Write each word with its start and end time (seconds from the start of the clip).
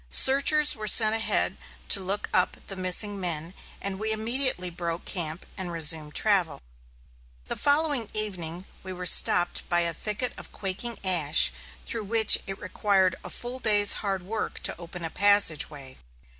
Searchers 0.09 0.75
were 0.75 0.87
sent 0.87 1.13
ahead 1.13 1.57
to 1.89 1.99
look 1.99 2.27
up 2.33 2.57
the 2.65 2.75
missing 2.75 3.19
men, 3.19 3.53
and 3.79 3.99
we 3.99 4.11
immediately 4.11 4.71
broke 4.71 5.05
camp 5.05 5.45
and 5.55 5.71
resumed 5.71 6.15
travel. 6.15 6.59
The 7.47 7.55
following 7.55 8.09
evening 8.11 8.65
we 8.81 8.93
were 8.93 9.05
stopped 9.05 9.61
by 9.69 9.81
a 9.81 9.93
thicket 9.93 10.33
of 10.39 10.51
quaking 10.51 10.97
ash, 11.03 11.51
through 11.85 12.05
which 12.05 12.39
it 12.47 12.57
required 12.59 13.15
a 13.23 13.29
full 13.29 13.59
day's 13.59 13.93
hard 14.01 14.23
work 14.23 14.57
to 14.63 14.75
open 14.79 15.05
a 15.05 15.11
passageway. 15.11 15.97